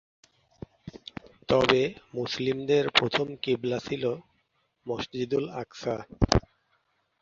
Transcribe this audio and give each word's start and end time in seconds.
তবে 1.49 1.81
মুসলিমদের 2.13 2.83
প্রথম 2.89 3.27
কিবলা 3.43 3.79
ছিল 3.79 4.03
মসজিদুল 4.85 5.45
আকসা। 5.61 5.95